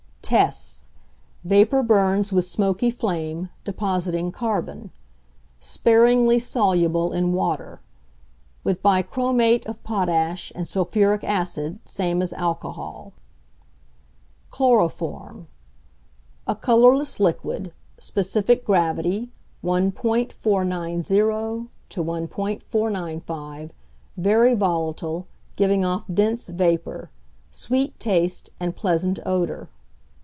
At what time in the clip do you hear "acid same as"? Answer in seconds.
11.25-12.31